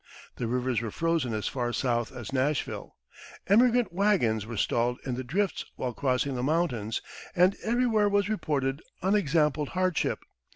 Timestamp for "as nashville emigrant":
2.11-3.93